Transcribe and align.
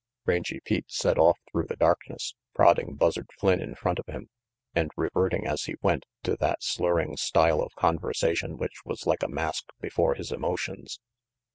Rangy 0.25 0.59
Pete 0.65 0.89
set 0.89 1.19
off 1.19 1.37
through 1.51 1.67
the 1.67 1.75
darkness, 1.75 2.33
prodding 2.55 2.95
Buzzard 2.95 3.29
Flynn 3.39 3.61
in 3.61 3.75
front 3.75 3.99
of 3.99 4.07
him, 4.07 4.31
and 4.73 4.89
reverting 4.97 5.45
as 5.45 5.65
he 5.65 5.73
RANGY 5.73 5.75
PETE 5.77 5.83
went 5.83 6.05
to 6.23 6.35
that 6.37 6.63
slurring 6.63 7.17
style 7.17 7.61
of 7.61 7.75
conversation 7.75 8.57
which 8.57 8.83
was 8.83 9.05
like 9.05 9.21
a 9.21 9.27
mask 9.29 9.67
before 9.79 10.15
his 10.15 10.31
emotions. 10.31 10.99